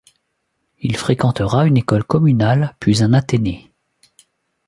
[0.79, 3.71] Il fréquentera une école communale puis un athénée.